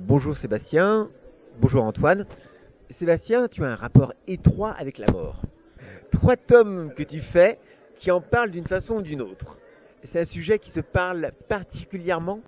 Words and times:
Bonjour 0.00 0.36
Sébastien, 0.36 1.10
bonjour 1.60 1.82
Antoine. 1.82 2.24
Sébastien, 2.88 3.48
tu 3.48 3.64
as 3.64 3.72
un 3.72 3.74
rapport 3.74 4.12
étroit 4.28 4.70
avec 4.70 4.96
la 4.96 5.10
mort. 5.10 5.42
Trois 6.12 6.36
tomes 6.36 6.94
que 6.94 7.02
tu 7.02 7.18
fais 7.18 7.58
qui 7.96 8.12
en 8.12 8.20
parlent 8.20 8.52
d'une 8.52 8.66
façon 8.68 8.98
ou 8.98 9.02
d'une 9.02 9.20
autre. 9.20 9.58
C'est 10.04 10.20
un 10.20 10.24
sujet 10.24 10.60
qui 10.60 10.70
te 10.70 10.78
parle 10.78 11.32
particulièrement? 11.48 12.40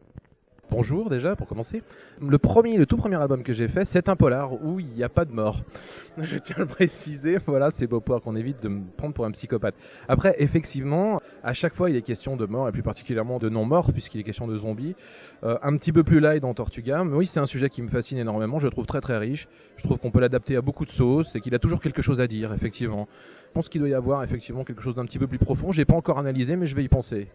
Bonjour 0.71 1.11
déjà 1.11 1.35
pour 1.35 1.49
commencer. 1.49 1.83
Le 2.21 2.39
premier, 2.39 2.77
le 2.77 2.87
tout 2.87 2.97
premier 2.97 3.17
album 3.17 3.43
que 3.43 3.53
j'ai 3.53 3.67
fait, 3.67 3.85
c'est 3.85 4.09
un 4.09 4.15
polar 4.15 4.53
où 4.65 4.79
il 4.79 4.87
n'y 4.87 5.03
a 5.03 5.09
pas 5.09 5.25
de 5.25 5.33
mort. 5.33 5.63
Je 6.19 6.39
tiens 6.39 6.55
à 6.57 6.61
le 6.61 6.67
préciser. 6.67 7.39
Voilà, 7.45 7.73
c'est 7.73 7.89
beau 7.89 7.99
pour 8.01 8.21
qu'on 8.23 8.37
évite 8.37 8.63
de 8.63 8.69
me 8.69 8.83
prendre 8.97 9.13
pour 9.13 9.25
un 9.25 9.33
psychopathe. 9.33 9.75
Après, 10.09 10.37
effectivement, 10.39 11.21
à 11.43 11.55
chaque 11.55 11.75
fois 11.75 11.91
il 11.91 11.97
est 11.97 12.03
question 12.03 12.37
de 12.37 12.47
mort 12.47 12.69
et 12.69 12.73
plus 12.73 12.85
particulièrement 12.85 13.39
de 13.41 13.49
non-mort 13.49 13.93
puisqu'il 13.93 14.21
est 14.21 14.25
question 14.25 14.47
de 14.47 14.57
zombies. 14.57 14.95
Euh, 15.43 15.59
un 15.61 15.77
petit 15.77 15.91
peu 15.91 16.05
plus 16.05 16.21
light 16.21 16.41
dans 16.41 16.55
Tortuga, 16.55 17.03
mais 17.03 17.17
oui, 17.17 17.27
c'est 17.27 17.41
un 17.41 17.47
sujet 17.47 17.69
qui 17.69 17.83
me 17.83 17.89
fascine 17.89 18.19
énormément. 18.19 18.61
Je 18.61 18.67
le 18.67 18.71
trouve 18.71 18.87
très 18.87 19.01
très 19.01 19.19
riche. 19.19 19.49
Je 19.77 19.83
trouve 19.83 19.99
qu'on 19.99 20.13
peut 20.13 20.21
l'adapter 20.21 20.55
à 20.55 20.63
beaucoup 20.63 20.85
de 20.85 20.93
sauces 20.93 21.35
et 21.35 21.41
qu'il 21.41 21.55
a 21.57 21.59
toujours 21.59 21.81
quelque 21.81 22.01
chose 22.01 22.21
à 22.21 22.29
dire, 22.29 22.55
effectivement. 22.55 23.09
Je 23.49 23.53
pense 23.55 23.69
qu'il 23.69 23.81
doit 23.81 23.91
y 23.91 23.95
avoir 23.95 24.23
effectivement 24.23 24.63
quelque 24.63 24.83
chose 24.83 24.95
d'un 24.95 25.05
petit 25.05 25.19
peu 25.19 25.27
plus 25.27 25.39
profond. 25.39 25.73
J'ai 25.73 25.85
pas 25.85 25.97
encore 25.97 26.21
analysé, 26.21 26.55
mais 26.55 26.67
je 26.67 26.77
vais 26.77 26.85
y 26.85 26.89
penser. 26.89 27.27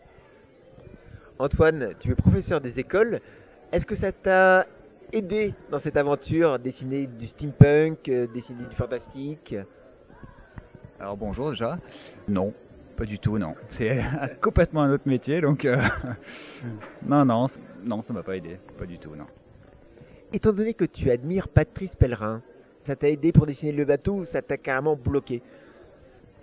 Antoine, 1.38 1.94
tu 1.99 2.12
es 2.12 2.16
professeur 2.16 2.62
des 2.62 2.80
écoles. 2.80 3.20
Est-ce 3.73 3.85
que 3.85 3.95
ça 3.95 4.13
t'a 4.13 4.66
aidé 5.12 5.53
dans 5.70 5.80
cette 5.80 5.98
aventure, 5.98 6.59
dessiner 6.59 7.07
du 7.07 7.27
steampunk, 7.27 8.07
euh, 8.07 8.27
dessiner 8.27 8.63
du 8.66 8.76
fantastique? 8.76 9.53
Alors 10.98 11.17
bonjour 11.17 11.49
déjà. 11.49 11.77
Non, 12.29 12.53
pas 12.95 13.03
du 13.03 13.20
tout, 13.20 13.38
non. 13.38 13.55
C'est 13.67 14.02
complètement 14.41 14.84
un 14.84 14.91
autre 14.93 15.07
métier, 15.07 15.41
donc 15.41 15.66
euh, 15.66 15.76
non, 17.05 17.26
non, 17.26 17.48
non, 17.84 18.02
ça 18.02 18.13
m'a 18.13 18.23
pas 18.23 18.38
aidé, 18.38 18.57
pas 18.77 18.85
du 18.85 18.98
tout, 18.98 19.13
non. 19.15 19.27
Étant 20.31 20.54
donné 20.54 20.73
que 20.73 20.85
tu 20.85 21.12
admires 21.12 21.49
Patrice 21.49 21.95
Pellerin, 21.95 22.41
ça 22.85 22.95
t'a 22.95 23.09
aidé 23.09 23.34
pour 23.34 23.45
dessiner 23.45 23.73
le 23.73 23.84
bateau 23.84 24.20
ou 24.20 24.26
ça 24.26 24.41
t'a 24.41 24.57
carrément 24.57 24.95
bloqué? 24.95 25.41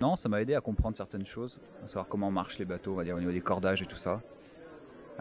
Non, 0.02 0.16
ça 0.16 0.28
m'a 0.28 0.42
aidé 0.42 0.54
à 0.54 0.60
comprendre 0.60 0.98
certaines 0.98 1.26
choses, 1.26 1.60
à 1.82 1.88
savoir 1.88 2.08
comment 2.08 2.30
marchent 2.30 2.58
les 2.58 2.66
bateaux, 2.66 2.92
on 2.92 2.96
va 2.96 3.04
dire 3.04 3.16
au 3.16 3.20
niveau 3.20 3.32
des 3.32 3.40
cordages 3.40 3.80
et 3.80 3.86
tout 3.86 3.96
ça. 3.96 4.20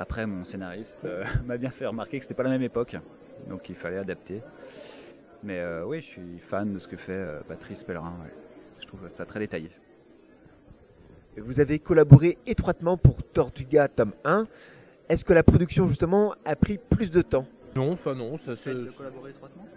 Après, 0.02 0.26
mon 0.26 0.44
scénariste 0.44 1.02
euh, 1.06 1.24
m'a 1.46 1.58
bien 1.58 1.70
fait 1.70 1.86
remarquer 1.86 2.18
que 2.18 2.24
c'était 2.26 2.34
pas 2.34 2.42
la 2.42 2.50
même 2.50 2.64
époque, 2.64 2.98
donc 3.48 3.70
il 3.70 3.76
fallait 3.76 4.00
adapter. 4.00 4.42
Mais 5.44 5.60
euh, 5.60 5.86
oui, 5.86 6.02
je 6.02 6.08
suis 6.08 6.40
fan 6.40 6.74
de 6.74 6.80
ce 6.80 6.88
que 6.88 6.98
fait 6.98 7.12
euh, 7.12 7.42
Patrice 7.48 7.84
Pellerin. 7.84 8.18
Je 8.82 8.88
trouve 8.88 9.08
ça 9.14 9.28
très 9.28 9.40
détaillé. 9.40 9.70
Vous 11.38 11.60
avez 11.60 11.78
collaboré 11.78 12.40
étroitement 12.48 12.98
pour 12.98 13.22
Tortuga 13.22 13.88
tome 13.90 14.14
1. 14.26 14.48
Est-ce 15.08 15.24
que 15.24 15.34
la 15.34 15.44
production 15.44 15.88
justement 15.88 16.34
a 16.46 16.56
pris 16.56 16.80
plus 16.80 17.12
de 17.12 17.22
temps? 17.22 17.46
Non, 17.76 17.92
enfin 17.92 18.16
non. 18.16 18.40
Ça, 18.40 18.56
De 18.56 18.90
collaborer 18.98 19.30
étroitement? 19.30 19.68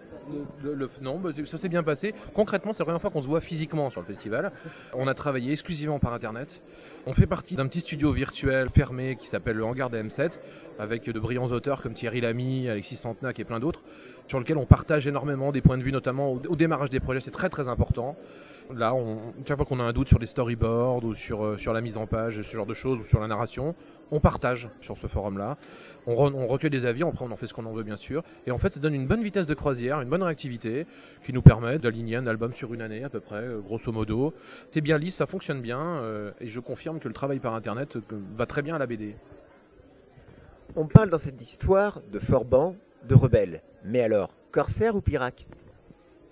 Non, 1.00 1.20
ça 1.44 1.58
s'est 1.58 1.68
bien 1.68 1.82
passé. 1.82 2.14
Concrètement, 2.32 2.72
c'est 2.72 2.80
la 2.80 2.86
première 2.86 3.00
fois 3.00 3.10
qu'on 3.10 3.22
se 3.22 3.28
voit 3.28 3.40
physiquement 3.40 3.90
sur 3.90 4.00
le 4.00 4.06
festival. 4.06 4.52
On 4.94 5.06
a 5.06 5.14
travaillé 5.14 5.52
exclusivement 5.52 5.98
par 5.98 6.12
internet. 6.12 6.62
On 7.06 7.12
fait 7.12 7.26
partie 7.26 7.56
d'un 7.56 7.66
petit 7.66 7.80
studio 7.80 8.12
virtuel 8.12 8.68
fermé 8.70 9.16
qui 9.16 9.26
s'appelle 9.26 9.56
le 9.56 9.64
Hangar 9.64 9.90
des 9.90 10.02
M7, 10.02 10.38
avec 10.78 11.04
de 11.04 11.20
brillants 11.20 11.46
auteurs 11.46 11.82
comme 11.82 11.94
Thierry 11.94 12.20
Lamy, 12.20 12.68
Alexis 12.68 12.96
Santenac 12.96 13.38
et 13.38 13.44
plein 13.44 13.60
d'autres, 13.60 13.82
sur 14.26 14.38
lequel 14.38 14.56
on 14.56 14.66
partage 14.66 15.06
énormément 15.06 15.52
des 15.52 15.60
points 15.60 15.78
de 15.78 15.82
vue, 15.82 15.92
notamment 15.92 16.32
au 16.32 16.56
démarrage 16.56 16.90
des 16.90 17.00
projets. 17.00 17.20
C'est 17.20 17.30
très 17.30 17.48
très 17.48 17.68
important. 17.68 18.16
Là, 18.72 18.94
on, 18.94 19.18
chaque 19.46 19.58
fois 19.58 19.66
qu'on 19.66 19.78
a 19.78 19.82
un 19.82 19.92
doute 19.92 20.08
sur 20.08 20.18
les 20.18 20.26
storyboards 20.26 21.04
ou 21.04 21.14
sur, 21.14 21.44
euh, 21.44 21.56
sur 21.58 21.74
la 21.74 21.82
mise 21.82 21.98
en 21.98 22.06
page, 22.06 22.40
ce 22.40 22.56
genre 22.56 22.64
de 22.64 22.72
choses, 22.72 22.98
ou 22.98 23.04
sur 23.04 23.20
la 23.20 23.26
narration, 23.26 23.74
on 24.10 24.20
partage 24.20 24.70
sur 24.80 24.96
ce 24.96 25.06
forum-là. 25.06 25.58
On, 26.06 26.14
re- 26.14 26.32
on 26.34 26.46
recueille 26.46 26.70
des 26.70 26.86
avis, 26.86 27.02
après 27.02 27.26
on 27.26 27.30
en 27.30 27.36
fait 27.36 27.46
ce 27.46 27.52
qu'on 27.52 27.66
en 27.66 27.72
veut 27.72 27.82
bien 27.82 27.96
sûr. 27.96 28.22
Et 28.46 28.50
en 28.50 28.58
fait, 28.58 28.70
ça 28.70 28.80
donne 28.80 28.94
une 28.94 29.06
bonne 29.06 29.22
vitesse 29.22 29.46
de 29.46 29.52
croisière, 29.52 30.00
une 30.00 30.08
bonne 30.08 30.22
réactivité, 30.22 30.86
qui 31.24 31.34
nous 31.34 31.42
permet 31.42 31.78
d'aligner 31.78 32.16
un 32.16 32.26
album 32.26 32.54
sur 32.54 32.72
une 32.72 32.80
année 32.80 33.04
à 33.04 33.10
peu 33.10 33.20
près, 33.20 33.42
euh, 33.42 33.60
grosso 33.60 33.92
modo. 33.92 34.32
C'est 34.70 34.80
bien 34.80 34.96
lisse, 34.96 35.16
ça 35.16 35.26
fonctionne 35.26 35.60
bien, 35.60 35.80
euh, 35.80 36.30
et 36.40 36.48
je 36.48 36.58
confirme 36.60 37.00
que 37.00 37.08
le 37.08 37.14
travail 37.14 37.40
par 37.40 37.54
Internet 37.54 37.98
va 38.34 38.46
très 38.46 38.62
bien 38.62 38.76
à 38.76 38.78
la 38.78 38.86
BD. 38.86 39.14
On 40.74 40.86
parle 40.86 41.10
dans 41.10 41.18
cette 41.18 41.40
histoire 41.40 42.00
de 42.10 42.18
Forban, 42.18 42.76
de 43.06 43.14
rebelles. 43.14 43.62
Mais 43.84 44.00
alors, 44.00 44.30
corsaire 44.50 44.96
ou 44.96 45.02
Haha. 45.14 45.30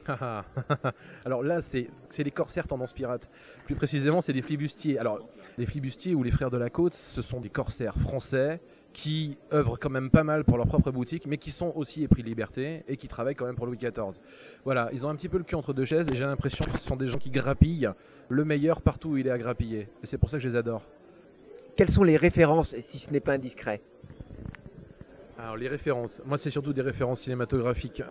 Alors 1.24 1.42
là, 1.42 1.60
c'est 1.60 1.88
les 2.18 2.30
corsaires 2.30 2.66
tendance 2.66 2.92
pirate. 2.92 3.28
Plus 3.64 3.74
précisément, 3.74 4.20
c'est 4.20 4.32
des 4.32 4.42
flibustiers. 4.42 4.98
Alors, 4.98 5.20
les 5.58 5.66
flibustiers 5.66 6.14
ou 6.14 6.22
les 6.22 6.30
frères 6.30 6.50
de 6.50 6.58
la 6.58 6.70
côte, 6.70 6.94
ce 6.94 7.22
sont 7.22 7.40
des 7.40 7.50
corsaires 7.50 7.94
français 7.94 8.60
qui 8.92 9.38
œuvrent 9.52 9.78
quand 9.78 9.90
même 9.90 10.10
pas 10.10 10.24
mal 10.24 10.44
pour 10.44 10.58
leur 10.58 10.66
propre 10.66 10.90
boutique, 10.90 11.26
mais 11.26 11.38
qui 11.38 11.50
sont 11.50 11.72
aussi 11.74 12.02
épris 12.02 12.22
de 12.22 12.28
liberté 12.28 12.84
et 12.88 12.96
qui 12.96 13.08
travaillent 13.08 13.34
quand 13.34 13.46
même 13.46 13.56
pour 13.56 13.66
Louis 13.66 13.78
XIV. 13.78 14.20
Voilà, 14.64 14.90
ils 14.92 15.06
ont 15.06 15.08
un 15.08 15.14
petit 15.14 15.28
peu 15.28 15.38
le 15.38 15.44
cul 15.44 15.54
entre 15.54 15.72
deux 15.72 15.84
chaises 15.84 16.08
et 16.12 16.16
j'ai 16.16 16.24
l'impression 16.24 16.64
que 16.64 16.78
ce 16.78 16.84
sont 16.84 16.96
des 16.96 17.08
gens 17.08 17.18
qui 17.18 17.30
grappillent 17.30 17.88
le 18.28 18.44
meilleur 18.44 18.82
partout 18.82 19.10
où 19.10 19.16
il 19.16 19.26
est 19.26 19.30
à 19.30 19.38
grappiller. 19.38 19.88
Et 20.02 20.06
c'est 20.06 20.18
pour 20.18 20.30
ça 20.30 20.36
que 20.36 20.42
je 20.42 20.48
les 20.48 20.56
adore. 20.56 20.82
Quelles 21.76 21.90
sont 21.90 22.04
les 22.04 22.18
références, 22.18 22.76
si 22.80 22.98
ce 22.98 23.10
n'est 23.10 23.20
pas 23.20 23.32
indiscret? 23.32 23.80
Alors 25.38 25.56
les 25.56 25.68
références, 25.68 26.20
moi 26.26 26.36
c'est 26.36 26.50
surtout 26.50 26.72
des 26.72 26.82
références 26.82 27.22
cinématographiques. 27.22 28.02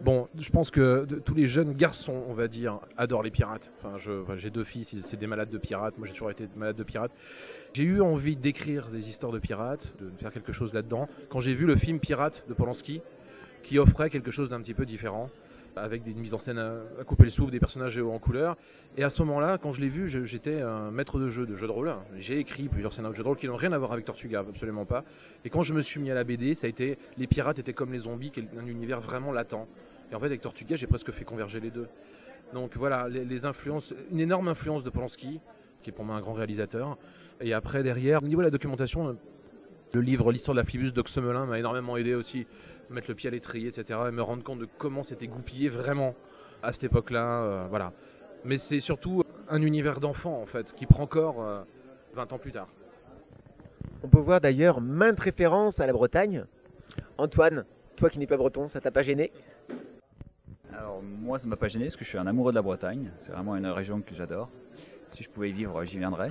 Bon, 0.00 0.28
je 0.38 0.48
pense 0.48 0.70
que 0.70 1.04
de- 1.04 1.18
tous 1.18 1.34
les 1.34 1.46
jeunes 1.46 1.74
garçons, 1.74 2.24
on 2.26 2.32
va 2.32 2.48
dire, 2.48 2.80
adorent 2.96 3.22
les 3.22 3.30
pirates. 3.30 3.70
Enfin, 3.82 3.98
j'ai 4.36 4.50
deux 4.50 4.64
fils, 4.64 4.94
ils- 4.94 5.02
c'est 5.04 5.18
des 5.18 5.26
malades 5.26 5.50
de 5.50 5.58
pirates. 5.58 5.98
Moi, 5.98 6.06
j'ai 6.06 6.14
toujours 6.14 6.30
été 6.30 6.48
malade 6.56 6.76
de 6.76 6.82
pirates. 6.84 7.12
J'ai 7.74 7.82
eu 7.82 8.00
envie 8.00 8.34
d'écrire 8.36 8.88
des 8.88 9.08
histoires 9.10 9.30
de 9.32 9.38
pirates, 9.38 9.92
de 9.98 10.10
faire 10.18 10.32
quelque 10.32 10.52
chose 10.52 10.72
là-dedans. 10.72 11.06
Quand 11.28 11.40
j'ai 11.40 11.54
vu 11.54 11.66
le 11.66 11.76
film 11.76 12.00
Pirate 12.00 12.44
de 12.48 12.54
Polanski, 12.54 13.02
qui 13.62 13.78
offrait 13.78 14.08
quelque 14.08 14.30
chose 14.30 14.48
d'un 14.48 14.60
petit 14.62 14.72
peu 14.74 14.86
différent, 14.86 15.28
avec 15.82 16.02
des- 16.02 16.12
une 16.12 16.20
mise 16.20 16.34
en 16.34 16.38
scène 16.38 16.58
à, 16.58 17.04
couper 17.04 17.24
le 17.24 17.30
souffle, 17.30 17.50
des 17.50 17.60
personnages 17.60 17.98
en 17.98 18.18
couleur. 18.18 18.56
Et 18.96 19.04
à 19.04 19.10
ce 19.10 19.22
moment-là, 19.22 19.58
quand 19.58 19.72
je 19.72 19.80
l'ai 19.80 19.88
vu, 19.88 20.08
j'étais 20.08 20.60
un 20.60 20.90
maître 20.90 21.18
de 21.18 21.28
jeu, 21.28 21.46
de 21.46 21.56
jeu 21.56 21.66
de 21.66 21.72
rôle. 21.72 21.94
J'ai 22.16 22.38
écrit 22.38 22.68
plusieurs 22.68 22.92
scénarios 22.92 23.12
de 23.12 23.16
jeux 23.16 23.22
de 23.22 23.28
rôle 23.28 23.36
qui 23.36 23.46
n'ont 23.46 23.56
rien 23.56 23.72
à 23.72 23.78
voir 23.78 23.92
avec 23.92 24.04
Tortuga, 24.04 24.40
absolument 24.40 24.84
pas. 24.84 25.04
Et 25.44 25.50
quand 25.50 25.62
je 25.62 25.74
me 25.74 25.82
suis 25.82 26.00
mis 26.00 26.10
à 26.10 26.14
la 26.14 26.24
BD, 26.24 26.54
ça 26.54 26.66
a 26.66 26.70
été 26.70 26.98
les 27.16 27.26
pirates 27.26 27.58
étaient 27.58 27.72
comme 27.72 27.92
les 27.92 27.98
zombies, 28.00 28.30
quel- 28.30 28.48
un 28.58 28.66
univers 28.66 29.00
vraiment 29.00 29.32
latent. 29.32 29.66
Et 30.10 30.14
en 30.14 30.20
fait, 30.20 30.26
avec 30.26 30.40
Tortuga, 30.40 30.76
j'ai 30.76 30.86
presque 30.86 31.10
fait 31.12 31.24
converger 31.24 31.60
les 31.60 31.70
deux. 31.70 31.86
Donc 32.52 32.76
voilà, 32.76 33.08
les, 33.08 33.24
les 33.24 33.44
influences, 33.44 33.94
une 34.10 34.20
énorme 34.20 34.48
influence 34.48 34.82
de 34.82 34.90
Polanski, 34.90 35.40
qui 35.82 35.90
est 35.90 35.92
pour 35.92 36.04
moi 36.04 36.16
un 36.16 36.20
grand 36.20 36.32
réalisateur. 36.34 36.98
Et 37.40 37.54
après, 37.54 37.82
derrière, 37.82 38.22
au 38.22 38.26
niveau 38.26 38.40
de 38.40 38.46
la 38.46 38.50
documentation, 38.50 39.16
le 39.92 40.00
livre 40.00 40.32
L'histoire 40.32 40.54
de 40.54 40.60
la 40.60 40.64
flibus 40.64 40.92
d'Oxemelin 40.92 41.46
m'a 41.46 41.58
énormément 41.58 41.96
aidé 41.96 42.14
aussi, 42.14 42.46
à 42.90 42.94
mettre 42.94 43.08
le 43.08 43.14
pied 43.14 43.28
à 43.28 43.30
l'étrier, 43.30 43.68
etc. 43.68 43.98
Et 44.08 44.10
me 44.10 44.22
rendre 44.22 44.42
compte 44.42 44.58
de 44.58 44.68
comment 44.78 45.04
c'était 45.04 45.26
goupillé 45.26 45.68
vraiment 45.68 46.14
à 46.62 46.72
cette 46.72 46.84
époque-là. 46.84 47.42
euh, 47.42 47.66
voilà. 47.68 47.92
Mais 48.44 48.58
c'est 48.58 48.80
surtout 48.80 49.24
un 49.48 49.62
univers 49.62 50.00
d'enfant, 50.00 50.40
en 50.40 50.46
fait, 50.46 50.72
qui 50.74 50.86
prend 50.86 51.06
corps 51.06 51.42
euh, 51.42 51.62
20 52.14 52.32
ans 52.32 52.38
plus 52.38 52.52
tard. 52.52 52.68
On 54.02 54.08
peut 54.08 54.18
voir 54.18 54.40
d'ailleurs 54.40 54.80
maintes 54.80 55.20
références 55.20 55.80
à 55.80 55.86
la 55.86 55.92
Bretagne. 55.92 56.44
Antoine, 57.18 57.64
toi 57.96 58.08
qui 58.08 58.18
n'es 58.18 58.26
pas 58.26 58.36
breton, 58.36 58.68
ça 58.68 58.80
t'a 58.80 58.90
pas 58.90 59.02
gêné? 59.02 59.30
Alors 60.72 61.02
moi 61.02 61.38
ça 61.38 61.46
m'a 61.48 61.56
pas 61.56 61.68
gêné 61.68 61.86
parce 61.86 61.96
que 61.96 62.04
je 62.04 62.08
suis 62.08 62.18
un 62.18 62.26
amoureux 62.26 62.52
de 62.52 62.54
la 62.54 62.62
Bretagne, 62.62 63.10
c'est 63.18 63.32
vraiment 63.32 63.56
une 63.56 63.66
région 63.66 64.00
que 64.00 64.14
j'adore. 64.14 64.48
Si 65.12 65.22
je 65.22 65.28
pouvais 65.28 65.50
y 65.50 65.52
vivre, 65.52 65.84
j'y 65.84 65.98
viendrais. 65.98 66.30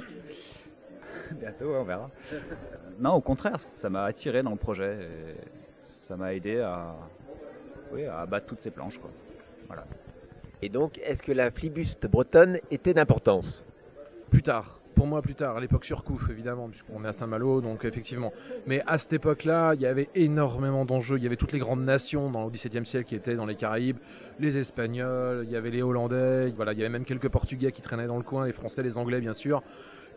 Bientôt, 1.39 1.73
on 1.75 1.83
verra. 1.83 2.09
Euh, 2.33 2.39
Non, 2.99 3.13
au 3.13 3.21
contraire, 3.21 3.59
ça 3.59 3.89
m'a 3.89 4.03
attiré 4.03 4.43
dans 4.43 4.51
le 4.51 4.57
projet 4.57 4.97
et 5.01 5.35
ça 5.85 6.15
m'a 6.17 6.33
aidé 6.33 6.59
à, 6.59 6.95
oui, 7.91 8.05
à 8.05 8.19
abattre 8.19 8.47
toutes 8.47 8.59
ces 8.59 8.71
planches. 8.71 8.97
Quoi. 8.99 9.09
Voilà. 9.67 9.85
Et 10.61 10.69
donc, 10.69 10.99
est-ce 11.03 11.23
que 11.23 11.31
la 11.31 11.51
flibuste 11.51 12.07
bretonne 12.07 12.59
était 12.71 12.93
d'importance? 12.93 13.63
Plus 14.29 14.43
tard, 14.43 14.79
pour 14.93 15.07
moi 15.07 15.21
plus 15.21 15.33
tard, 15.33 15.57
à 15.57 15.61
l'époque 15.61 15.85
Surcouf 15.85 16.29
évidemment, 16.29 16.67
puisqu'on 16.67 17.03
est 17.05 17.07
à 17.07 17.13
Saint-Malo, 17.13 17.61
donc 17.61 17.85
effectivement. 17.85 18.33
Mais 18.67 18.83
à 18.85 18.97
cette 18.97 19.13
époque-là, 19.13 19.73
il 19.73 19.81
y 19.81 19.85
avait 19.85 20.09
énormément 20.13 20.83
d'enjeux. 20.85 21.17
Il 21.17 21.23
y 21.23 21.25
avait 21.25 21.37
toutes 21.37 21.53
les 21.53 21.59
grandes 21.59 21.83
nations 21.83 22.29
dans 22.29 22.43
le 22.43 22.51
XVIIe 22.51 22.85
siècle 22.85 23.07
qui 23.07 23.15
étaient 23.15 23.35
dans 23.35 23.45
les 23.45 23.55
Caraïbes, 23.55 23.97
les 24.39 24.57
Espagnols, 24.57 25.45
il 25.45 25.51
y 25.51 25.55
avait 25.55 25.71
les 25.71 25.81
Hollandais, 25.81 26.49
voilà, 26.49 26.73
il 26.73 26.79
y 26.79 26.81
avait 26.81 26.91
même 26.91 27.05
quelques 27.05 27.29
Portugais 27.29 27.71
qui 27.71 27.81
traînaient 27.81 28.07
dans 28.07 28.17
le 28.17 28.23
coin, 28.23 28.45
les 28.45 28.51
Français, 28.51 28.83
les 28.83 28.97
Anglais 28.97 29.21
bien 29.21 29.33
sûr, 29.33 29.63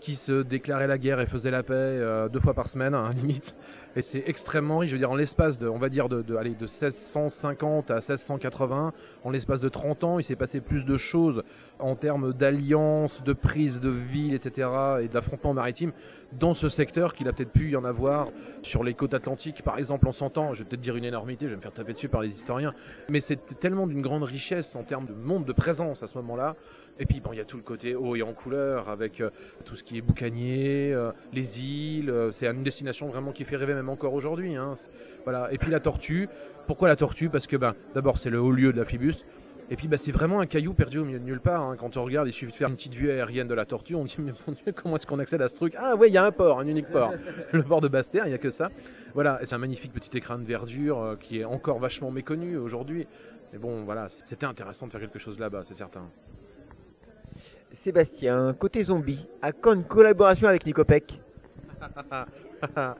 qui 0.02 0.16
se 0.16 0.42
déclaraient 0.42 0.88
la 0.88 0.98
guerre 0.98 1.20
et 1.20 1.26
faisaient 1.26 1.52
la 1.52 1.62
paix 1.62 1.74
euh, 1.74 2.28
deux 2.28 2.40
fois 2.40 2.54
par 2.54 2.66
semaine, 2.66 2.92
hein, 2.92 3.12
limite. 3.16 3.54
Et 3.94 4.02
c'est 4.02 4.24
extrêmement 4.26 4.78
riche. 4.78 4.90
Je 4.90 4.96
veux 4.96 4.98
dire, 4.98 5.12
en 5.12 5.14
l'espace 5.14 5.60
de, 5.60 5.68
on 5.68 5.78
va 5.78 5.88
dire, 5.88 6.08
de, 6.08 6.22
de, 6.22 6.34
allez, 6.34 6.54
de 6.54 6.64
1650 6.64 7.90
à 7.90 7.96
1680, 7.96 8.92
en 9.22 9.30
l'espace 9.30 9.60
de 9.60 9.68
30 9.68 10.04
ans, 10.04 10.18
il 10.18 10.24
s'est 10.24 10.34
passé 10.34 10.60
plus 10.60 10.84
de 10.84 10.96
choses 10.96 11.44
en 11.78 11.94
termes 11.94 12.32
d'alliance, 12.32 13.22
de 13.22 13.32
prise 13.32 13.80
de 13.80 13.90
ville, 13.90 14.34
etc., 14.34 14.68
et 15.02 15.08
d'affrontements 15.08 15.54
maritimes 15.54 15.92
dans 16.32 16.54
ce 16.54 16.68
secteur 16.68 17.14
qu'il 17.14 17.28
a 17.28 17.32
peut-être 17.32 17.52
pu 17.52 17.70
y 17.70 17.76
en 17.76 17.84
avoir 17.84 18.28
sur 18.62 18.82
les 18.82 18.94
côtes 18.94 19.14
atlantiques, 19.14 19.62
par 19.62 19.78
exemple, 19.78 20.08
en 20.08 20.12
100 20.12 20.38
ans. 20.38 20.52
Je 20.52 20.60
vais 20.60 20.68
peut-être 20.68 20.80
dire 20.80 20.96
une 20.96 21.04
énormité, 21.04 21.46
je 21.46 21.50
vais 21.50 21.56
me 21.56 21.62
faire 21.62 21.72
taper 21.72 21.92
dessus 21.92 22.08
par 22.08 22.22
les 22.22 22.30
historiens, 22.30 22.72
mais 23.08 23.20
c'était 23.20 23.54
tellement 23.54 23.86
d'une 23.86 24.02
grande 24.02 24.24
richesse 24.24 24.74
en 24.74 24.82
termes 24.82 25.06
de 25.06 25.14
monde 25.14 25.44
de 25.44 25.52
présence 25.52 26.02
à 26.02 26.06
ce 26.06 26.16
moment-là. 26.18 26.56
Et 26.98 27.06
puis, 27.06 27.20
bon, 27.20 27.32
il 27.32 27.38
y 27.38 27.40
a 27.40 27.44
tout 27.44 27.56
le 27.56 27.62
côté 27.62 27.94
haut 27.94 28.14
et 28.16 28.22
en 28.22 28.32
couleur 28.32 28.88
avec 28.88 29.20
euh, 29.20 29.30
tout 29.64 29.76
ce 29.76 29.82
qui 29.82 29.96
est 29.98 30.02
boucanier, 30.02 30.92
euh, 30.92 31.10
les 31.32 31.60
îles. 31.60 32.10
euh, 32.10 32.30
c'est 32.30 32.46
une 32.46 32.62
destination 32.62 33.08
vraiment 33.08 33.32
qui 33.32 33.44
fait 33.44 33.56
rêver 33.56 33.74
même 33.74 33.88
encore 33.88 34.12
aujourd'hui. 34.14 34.56
hein. 34.56 34.74
Voilà. 35.24 35.48
Et 35.52 35.58
puis 35.58 35.70
la 35.70 35.80
tortue. 35.80 36.28
Pourquoi 36.66 36.88
la 36.88 36.96
tortue? 36.96 37.28
Parce 37.30 37.46
que 37.46 37.56
ben, 37.56 37.74
d'abord 37.94 38.18
c'est 38.18 38.30
le 38.30 38.40
haut 38.40 38.52
lieu 38.52 38.72
de 38.72 38.78
la 38.78 38.84
Phébus. 38.84 39.14
Et 39.70 39.76
puis 39.76 39.88
bah, 39.88 39.96
c'est 39.96 40.12
vraiment 40.12 40.40
un 40.40 40.46
caillou 40.46 40.74
perdu 40.74 40.98
au 40.98 41.04
milieu 41.04 41.18
de 41.18 41.24
nulle 41.24 41.40
part. 41.40 41.62
hein. 41.62 41.76
Quand 41.78 41.96
on 41.96 42.04
regarde, 42.04 42.28
il 42.28 42.32
suffit 42.32 42.52
de 42.52 42.56
faire 42.56 42.68
une 42.68 42.76
petite 42.76 42.94
vue 42.94 43.10
aérienne 43.10 43.48
de 43.48 43.54
la 43.54 43.64
tortue. 43.64 43.94
On 43.94 44.04
dit 44.04 44.16
mais 44.18 44.32
mon 44.46 44.52
Dieu, 44.52 44.72
comment 44.74 44.96
est-ce 44.96 45.06
qu'on 45.06 45.18
accède 45.18 45.40
à 45.40 45.48
ce 45.48 45.54
truc? 45.54 45.74
Ah 45.78 45.96
ouais, 45.96 46.08
il 46.08 46.12
y 46.12 46.18
a 46.18 46.24
un 46.24 46.30
port, 46.32 46.60
un 46.60 46.66
unique 46.66 46.88
port. 46.88 47.14
le 47.52 47.62
port 47.62 47.80
de 47.80 47.88
Basse-Terre, 47.88 48.26
il 48.26 48.28
n'y 48.30 48.34
a 48.34 48.38
que 48.38 48.50
ça. 48.50 48.70
Voilà, 49.14 49.40
et 49.42 49.46
c'est 49.46 49.54
un 49.54 49.58
magnifique 49.58 49.92
petit 49.94 50.14
écrin 50.16 50.38
de 50.38 50.44
verdure 50.44 51.00
euh, 51.00 51.16
qui 51.16 51.40
est 51.40 51.44
encore 51.44 51.78
vachement 51.78 52.10
méconnu 52.10 52.58
aujourd'hui. 52.58 53.06
Mais 53.52 53.58
bon, 53.58 53.82
voilà, 53.84 54.08
c'était 54.08 54.46
intéressant 54.46 54.86
de 54.86 54.92
faire 54.92 55.00
quelque 55.00 55.18
chose 55.18 55.38
là-bas, 55.38 55.62
c'est 55.64 55.74
certain. 55.74 56.02
Sébastien, 57.72 58.54
côté 58.54 58.82
zombie, 58.82 59.26
à 59.40 59.52
quand 59.52 59.72
une 59.72 59.84
collaboration 59.84 60.48
avec 60.48 60.66
Nicopec 60.66 61.20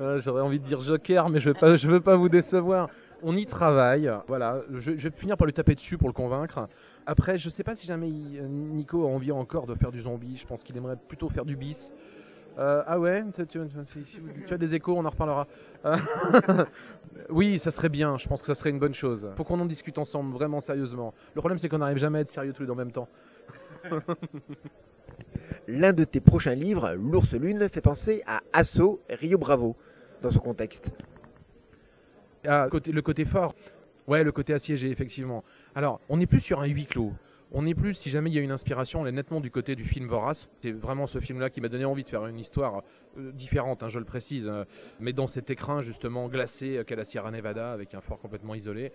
Euh, 0.00 0.18
J'aurais 0.18 0.42
envie 0.42 0.58
de 0.58 0.64
dire 0.64 0.80
Joker, 0.80 1.28
mais 1.28 1.38
je 1.38 1.50
je 1.76 1.88
veux 1.88 2.00
pas 2.00 2.16
vous 2.16 2.28
décevoir. 2.28 2.90
On 3.22 3.36
y 3.36 3.46
travaille, 3.46 4.10
voilà. 4.26 4.60
Je, 4.72 4.90
vais 4.90 5.10
finir 5.14 5.36
par 5.36 5.46
lui 5.46 5.52
taper 5.52 5.76
dessus 5.76 5.98
pour 5.98 6.08
le 6.08 6.12
convaincre. 6.12 6.68
Après, 7.06 7.38
je 7.38 7.48
sais 7.48 7.62
pas 7.62 7.76
si 7.76 7.86
jamais 7.86 8.08
il- 8.08 8.42
Nico 8.44 9.04
a 9.04 9.08
envie 9.08 9.30
encore 9.30 9.66
de 9.66 9.74
faire 9.76 9.92
du 9.92 10.00
zombie. 10.00 10.36
Je 10.36 10.46
pense 10.46 10.64
qu'il 10.64 10.76
aimerait 10.76 10.96
plutôt 10.96 11.28
faire 11.28 11.44
du 11.44 11.56
bis. 11.56 11.92
Euh, 12.58 12.82
ah 12.86 12.98
ouais, 12.98 13.22
tu, 13.48 13.60
as 14.52 14.58
des 14.58 14.74
échos, 14.74 14.94
on 14.96 15.04
en 15.04 15.10
reparlera. 15.10 15.46
Euh, 15.84 15.96
oui, 17.30 17.58
ça 17.58 17.70
serait 17.70 17.88
bien. 17.88 18.18
Je 18.18 18.28
pense 18.28 18.40
que 18.42 18.48
ça 18.48 18.54
serait 18.54 18.70
une 18.70 18.78
bonne 18.78 18.94
chose. 18.94 19.28
Faut 19.36 19.44
qu'on 19.44 19.60
en 19.60 19.66
discute 19.66 19.98
ensemble, 19.98 20.32
vraiment 20.32 20.60
sérieusement. 20.60 21.14
Le 21.34 21.40
problème, 21.40 21.58
c'est 21.58 21.68
qu'on 21.68 21.78
n'arrive 21.78 21.98
jamais 21.98 22.18
à 22.18 22.20
être 22.22 22.28
sérieux 22.28 22.52
tous 22.52 22.62
les 22.62 22.66
deux 22.66 22.72
en 22.72 22.76
même 22.76 22.92
temps. 22.92 23.08
L'un 25.68 25.92
de 25.92 26.04
tes 26.04 26.20
prochains 26.20 26.54
livres, 26.54 26.92
L'ours 26.94 27.32
lune, 27.32 27.68
fait 27.68 27.80
penser 27.80 28.22
à 28.26 28.42
Asso 28.52 29.00
Rio 29.08 29.38
Bravo 29.38 29.76
dans 30.22 30.30
ce 30.30 30.38
contexte. 30.38 30.90
Ah, 32.46 32.68
le 32.72 33.00
côté 33.00 33.24
fort. 33.24 33.54
Ouais, 34.06 34.22
le 34.22 34.32
côté 34.32 34.52
assiégé, 34.52 34.90
effectivement. 34.90 35.44
Alors, 35.74 36.00
on 36.08 36.18
n'est 36.18 36.26
plus 36.26 36.40
sur 36.40 36.60
un 36.60 36.66
huis 36.66 36.86
clos. 36.86 37.12
On 37.52 37.62
n'est 37.62 37.74
plus, 37.74 37.94
si 37.94 38.10
jamais 38.10 38.30
il 38.30 38.34
y 38.34 38.38
a 38.38 38.42
une 38.42 38.50
inspiration, 38.50 39.02
on 39.02 39.06
est 39.06 39.12
nettement 39.12 39.40
du 39.40 39.50
côté 39.50 39.76
du 39.76 39.84
film 39.84 40.06
Vorace. 40.06 40.48
C'est 40.60 40.72
vraiment 40.72 41.06
ce 41.06 41.20
film-là 41.20 41.50
qui 41.50 41.60
m'a 41.60 41.68
donné 41.68 41.84
envie 41.84 42.02
de 42.02 42.08
faire 42.08 42.26
une 42.26 42.38
histoire 42.38 42.82
euh, 43.18 43.32
différente, 43.32 43.82
hein, 43.82 43.88
je 43.88 43.98
le 43.98 44.04
précise, 44.04 44.46
euh, 44.48 44.64
mais 44.98 45.12
dans 45.12 45.26
cet 45.26 45.50
écrin 45.50 45.82
justement 45.82 46.28
glacé 46.28 46.78
euh, 46.78 46.84
qu'est 46.84 46.96
la 46.96 47.04
Sierra 47.04 47.30
Nevada, 47.30 47.72
avec 47.72 47.94
un 47.94 48.00
fort 48.00 48.18
complètement 48.18 48.54
isolé. 48.54 48.92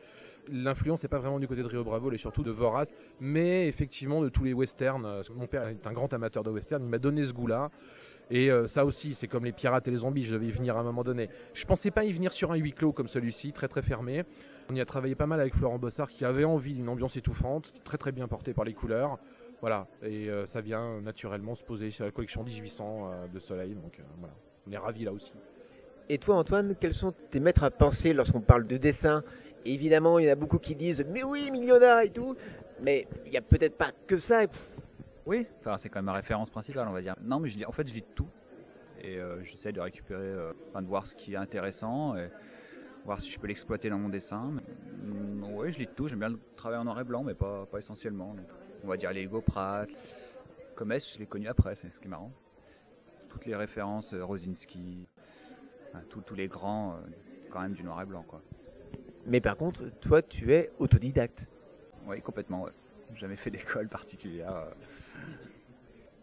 L'influence 0.51 1.03
n'est 1.03 1.09
pas 1.09 1.19
vraiment 1.19 1.39
du 1.39 1.47
côté 1.47 1.61
de 1.61 1.67
Rio 1.67 1.83
Bravo, 1.83 2.09
elle 2.09 2.15
est 2.15 2.17
surtout 2.17 2.43
de 2.43 2.51
Vorace, 2.51 2.93
mais 3.19 3.67
effectivement 3.67 4.21
de 4.21 4.29
tous 4.29 4.43
les 4.43 4.53
westerns. 4.53 5.05
Euh, 5.05 5.21
Mon 5.35 5.47
père 5.47 5.67
est 5.67 5.85
un 5.85 5.93
grand 5.93 6.11
amateur 6.11 6.43
de 6.43 6.49
westerns, 6.49 6.83
il 6.83 6.89
m'a 6.89 6.99
donné 6.99 7.23
ce 7.23 7.33
goût-là. 7.33 7.69
Et 8.31 8.51
ça 8.67 8.85
aussi, 8.85 9.15
c'est 9.15 9.27
comme 9.27 9.43
les 9.43 9.51
pirates 9.51 9.87
et 9.87 9.91
les 9.91 9.97
zombies, 9.97 10.21
je 10.21 10.33
devais 10.33 10.45
y 10.45 10.51
venir 10.51 10.77
à 10.77 10.81
un 10.81 10.83
moment 10.83 11.03
donné. 11.03 11.29
Je 11.55 11.65
pensais 11.65 11.89
pas 11.89 12.03
y 12.03 12.11
venir 12.11 12.31
sur 12.31 12.51
un 12.51 12.57
huis 12.57 12.73
clos 12.73 12.91
comme 12.91 13.07
celui-ci, 13.07 13.53
très 13.53 13.67
très 13.67 13.81
fermé. 13.81 14.23
On 14.71 14.75
y 14.75 14.81
a 14.81 14.85
travaillé 14.85 15.15
pas 15.15 15.25
mal 15.25 15.39
avec 15.39 15.55
Florent 15.55 15.79
Bossard 15.79 16.09
qui 16.09 16.25
avait 16.25 16.43
envie 16.45 16.75
d'une 16.75 16.89
ambiance 16.89 17.17
étouffante, 17.17 17.73
très 17.83 17.97
très 17.97 18.11
bien 18.11 18.27
portée 18.27 18.53
par 18.53 18.65
les 18.65 18.73
couleurs. 18.73 19.17
Voilà, 19.61 19.87
et 20.03 20.29
euh, 20.29 20.45
ça 20.45 20.61
vient 20.61 21.01
naturellement 21.01 21.55
se 21.55 21.63
poser 21.63 21.91
sur 21.91 22.05
la 22.05 22.11
collection 22.11 22.43
1800 22.43 23.09
euh, 23.11 23.27
de 23.27 23.39
Soleil, 23.39 23.73
donc 23.73 23.99
euh, 23.99 24.03
voilà, 24.19 24.33
on 24.67 24.71
est 24.71 24.77
ravis 24.77 25.03
là 25.03 25.11
aussi. 25.11 25.33
Et 26.07 26.17
toi, 26.17 26.35
Antoine, 26.35 26.75
quels 26.79 26.93
sont 26.93 27.13
tes 27.29 27.39
maîtres 27.39 27.63
à 27.63 27.71
penser 27.71 28.13
lorsqu'on 28.13 28.41
parle 28.41 28.67
de 28.67 28.77
dessin? 28.77 29.23
Évidemment, 29.65 30.17
il 30.17 30.25
y 30.25 30.29
en 30.29 30.33
a 30.33 30.35
beaucoup 30.35 30.59
qui 30.59 30.75
disent 30.75 31.03
Mais 31.09 31.23
oui, 31.23 31.51
Millionnaire 31.51 31.99
et 31.99 32.09
tout 32.09 32.35
Mais 32.81 33.07
il 33.25 33.31
n'y 33.31 33.37
a 33.37 33.41
peut-être 33.41 33.77
pas 33.77 33.91
que 34.07 34.17
ça. 34.17 34.41
Oui, 35.25 35.45
enfin, 35.59 35.77
c'est 35.77 35.89
quand 35.89 35.99
même 35.99 36.05
ma 36.05 36.13
référence 36.13 36.49
principale, 36.49 36.87
on 36.87 36.93
va 36.93 37.01
dire. 37.01 37.15
Non, 37.21 37.39
mais 37.39 37.49
je 37.49 37.57
lis, 37.57 37.65
en 37.65 37.71
fait, 37.71 37.87
je 37.87 37.93
lis 37.93 38.05
tout. 38.15 38.27
Et 39.03 39.17
euh, 39.17 39.43
j'essaie 39.43 39.71
de 39.71 39.79
récupérer, 39.79 40.23
euh, 40.23 40.51
enfin, 40.69 40.81
de 40.81 40.87
voir 40.87 41.05
ce 41.05 41.15
qui 41.15 41.33
est 41.33 41.37
intéressant 41.37 42.15
et 42.15 42.29
voir 43.05 43.19
si 43.19 43.29
je 43.31 43.39
peux 43.39 43.47
l'exploiter 43.47 43.89
dans 43.89 43.99
mon 43.99 44.09
dessin. 44.09 44.53
Oui, 45.69 45.73
je 45.73 45.79
lis 45.81 45.87
tout. 45.95 46.07
J'aime 46.07 46.17
bien 46.17 46.29
le 46.29 46.39
travail 46.55 46.79
en 46.79 46.83
noir 46.83 46.99
et 46.99 47.03
blanc, 47.03 47.23
mais 47.23 47.35
pas, 47.35 47.67
pas 47.67 47.77
essentiellement. 47.77 48.33
Donc, 48.33 48.47
on 48.83 48.87
va 48.87 48.97
dire 48.97 49.11
les 49.11 49.21
Hugo 49.21 49.39
Pratt. 49.39 49.87
Comme 50.75 50.91
S, 50.91 51.13
je 51.13 51.19
l'ai 51.19 51.27
connu 51.27 51.47
après, 51.47 51.75
c'est 51.75 51.91
ce 51.91 51.99
qui 51.99 52.07
est 52.07 52.09
marrant. 52.09 52.31
Toutes 53.29 53.45
les 53.45 53.55
références, 53.55 54.13
euh, 54.15 54.25
Rosinski, 54.25 55.07
tous 56.09 56.33
les 56.33 56.47
grands, 56.47 56.93
euh, 56.95 57.01
quand 57.51 57.61
même 57.61 57.73
du 57.73 57.83
noir 57.83 58.01
et 58.01 58.05
blanc, 58.05 58.23
quoi. 58.27 58.41
Mais 59.27 59.41
par 59.41 59.57
contre, 59.57 59.83
toi, 60.01 60.23
tu 60.23 60.55
es 60.55 60.71
autodidacte. 60.79 61.45
Oui, 62.07 62.19
complètement, 62.21 62.63
ouais. 62.63 62.71
Jamais 63.13 63.35
fait 63.35 63.51
d'école 63.51 63.89
particulière. 63.89 64.55
euh. 64.55 64.71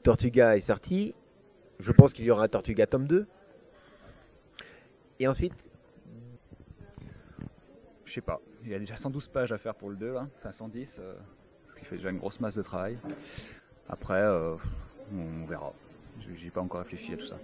Tortuga 0.02 0.56
est 0.56 0.60
sorti. 0.60 1.14
Je 1.78 1.93
pense 1.93 2.12
qu'il 2.12 2.25
y 2.25 2.32
aura 2.32 2.48
Tortuga 2.48 2.84
tome 2.88 3.06
2. 3.06 3.28
Et 5.20 5.28
ensuite, 5.28 5.70
Je 8.06 8.12
sais 8.14 8.20
pas. 8.22 8.40
Il 8.67 8.73
y 8.73 8.75
a 8.75 8.81
déjà 8.81 8.97
112 8.97 9.29
pages 9.29 9.53
à 9.53 9.59
faire 9.59 9.77
pour 9.77 9.91
le 9.91 9.97
2, 9.97 10.13
là. 10.13 10.27
Enfin 10.39 10.51
110, 10.51 10.97
euh, 10.99 11.15
ce 11.69 11.75
qui 11.77 11.85
fait 11.85 11.97
déjà 11.97 12.11
une 12.11 12.19
grosse 12.19 12.41
masse 12.41 12.57
de 12.57 12.63
travail. 12.63 12.99
Après, 13.89 14.21
euh, 14.21 14.57
on 15.15 15.47
verra. 15.47 15.73
J'ai 16.35 16.51
pas 16.51 16.61
encore 16.61 16.81
réfléchi 16.81 17.15
à 17.15 17.17
tout 17.17 17.27
ça. 17.27 17.39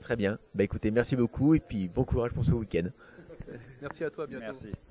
très 0.00 0.16
bien. 0.16 0.38
Bah 0.54 0.64
écoutez, 0.64 0.90
merci 0.90 1.16
beaucoup 1.16 1.54
et 1.54 1.60
puis 1.60 1.88
bon 1.88 2.04
courage 2.04 2.32
pour 2.32 2.44
ce 2.44 2.52
week-end. 2.52 2.88
Merci 3.82 4.04
à 4.04 4.10
toi, 4.10 4.24
à 4.24 4.26
bientôt. 4.26 4.46
Merci. 4.46 4.72